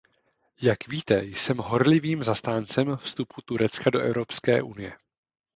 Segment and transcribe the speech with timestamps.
[0.61, 4.97] Jak víte, jsem horlivým zastáncem vstupu Turecka do Evropské unie.